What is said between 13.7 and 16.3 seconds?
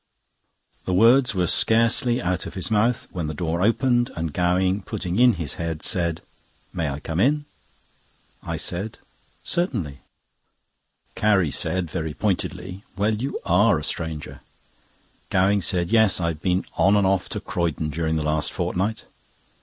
a stranger." Gowing said: "Yes,